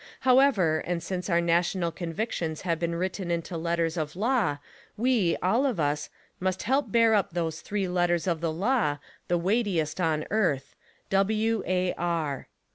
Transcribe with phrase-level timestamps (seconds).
[0.21, 4.57] However, and since our national convictions have been writ ten into letters of law
[4.97, 9.37] we, all of us, must help bear up those three letters of the law— the
[9.37, 10.73] weightiest on earth:
[11.11, 12.47] W A R.